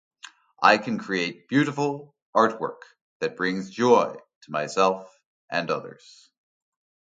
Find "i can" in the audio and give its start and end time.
0.63-0.97